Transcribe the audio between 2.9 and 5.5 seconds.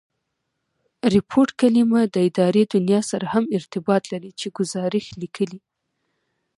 سره هم ارتباط لري، چي ګوزارښ لیکي.